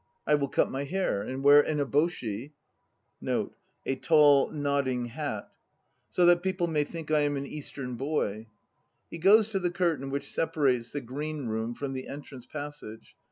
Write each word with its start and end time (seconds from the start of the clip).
I 0.25 0.33
will 0.33 0.47
cut 0.47 0.71
my 0.71 0.85
hair 0.85 1.21
and 1.21 1.43
wear 1.43 1.61
an 1.61 1.77
eboshi, 1.77 2.53
1 3.19 3.51
so 3.99 4.49
that 6.25 6.41
people 6.41 6.65
may 6.65 6.83
think 6.83 7.11
I 7.11 7.19
am 7.19 7.37
an 7.37 7.45
Eastern 7.45 7.93
boy. 7.97 8.47
(He 9.11 9.19
goes 9.19 9.49
to 9.49 9.59
the 9.59 9.69
curtain 9.69 10.09
which 10.09 10.33
separates 10.33 10.91
the 10.91 11.01
green 11.01 11.45
room 11.45 11.75
from 11.75 11.93
the 11.93 12.07
entrance 12.07 12.47
passage. 12.47 13.15